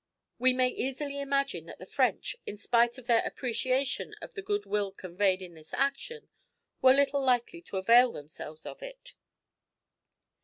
We 0.39 0.51
may 0.53 0.69
easily 0.69 1.19
imagine 1.19 1.67
that 1.67 1.77
the 1.77 1.85
French, 1.85 2.35
in 2.47 2.57
spite 2.57 2.97
of 2.97 3.05
their 3.05 3.21
appreciation 3.23 4.15
of 4.19 4.33
the 4.33 4.41
good 4.41 4.65
will 4.65 4.91
conveyed 4.91 5.43
in 5.43 5.53
this 5.53 5.75
action, 5.75 6.27
were 6.81 6.93
little 6.93 7.21
likely 7.23 7.61
to 7.61 7.77
avail 7.77 8.11
themselves 8.11 8.65
of 8.65 8.81
it. 8.81 9.13